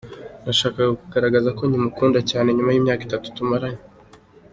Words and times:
Nashakaga 0.43 0.91
kugaragaza 1.01 1.49
ko 1.57 1.61
nkimukunda 1.69 2.19
cyane 2.31 2.47
nyuma 2.51 2.69
y’imyaka 2.71 3.01
itatu 3.07 3.27
tumaranye. 3.35 3.83